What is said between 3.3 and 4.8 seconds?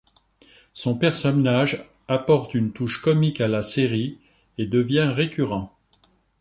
à la série et